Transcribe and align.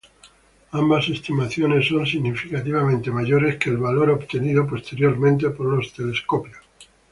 Ambas 0.71 1.09
estimaciones 1.09 1.87
son 1.87 2.07
significativamente 2.07 3.11
mayores 3.11 3.57
que 3.57 3.69
el 3.69 3.77
valor 3.77 4.09
obtenido 4.09 4.65
posteriormente 4.65 5.51
por 5.51 5.67
los 5.67 5.93
telescopios. 5.93 6.57